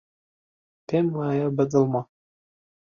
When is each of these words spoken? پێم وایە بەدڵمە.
پێم 0.87 1.07
وایە 1.17 1.47
بەدڵمە. 1.57 2.01